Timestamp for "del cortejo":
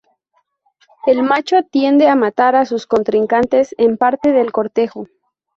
4.31-5.07